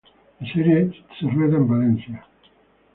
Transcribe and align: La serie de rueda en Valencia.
La 0.39 0.51
serie 0.51 0.85
de 0.85 1.29
rueda 1.29 1.57
en 1.57 1.67
Valencia. 1.67 2.25